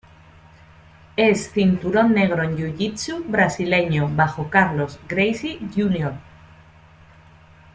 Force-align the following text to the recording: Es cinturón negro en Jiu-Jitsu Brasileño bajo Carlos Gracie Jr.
Es 1.15 1.51
cinturón 1.51 2.13
negro 2.15 2.41
en 2.41 2.57
Jiu-Jitsu 2.57 3.23
Brasileño 3.27 4.09
bajo 4.09 4.49
Carlos 4.49 4.99
Gracie 5.07 5.59
Jr. 5.75 6.13